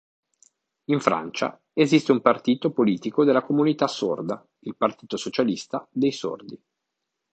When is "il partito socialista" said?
4.61-5.87